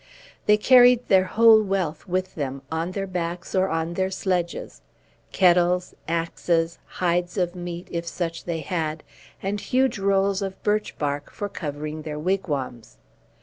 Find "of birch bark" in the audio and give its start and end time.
10.41-11.29